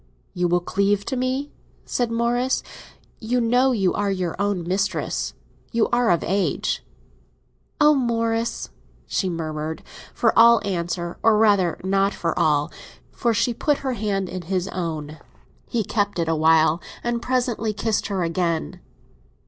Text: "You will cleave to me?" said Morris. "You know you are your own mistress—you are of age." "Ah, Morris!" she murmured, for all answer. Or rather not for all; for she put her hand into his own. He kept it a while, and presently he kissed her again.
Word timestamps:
"You 0.33 0.47
will 0.47 0.61
cleave 0.61 1.05
to 1.05 1.15
me?" 1.15 1.51
said 1.85 2.09
Morris. 2.11 2.63
"You 3.19 3.39
know 3.39 3.71
you 3.71 3.93
are 3.93 4.09
your 4.09 4.35
own 4.41 4.67
mistress—you 4.67 5.87
are 5.89 6.09
of 6.09 6.23
age." 6.25 6.83
"Ah, 7.79 7.93
Morris!" 7.93 8.71
she 9.05 9.29
murmured, 9.29 9.83
for 10.11 10.33
all 10.35 10.59
answer. 10.65 11.19
Or 11.21 11.37
rather 11.37 11.79
not 11.83 12.15
for 12.15 12.33
all; 12.39 12.71
for 13.11 13.31
she 13.31 13.53
put 13.53 13.77
her 13.85 13.93
hand 13.93 14.27
into 14.27 14.47
his 14.47 14.67
own. 14.69 15.19
He 15.67 15.83
kept 15.83 16.17
it 16.17 16.27
a 16.27 16.35
while, 16.35 16.81
and 17.03 17.21
presently 17.21 17.69
he 17.69 17.73
kissed 17.75 18.07
her 18.07 18.23
again. 18.23 18.79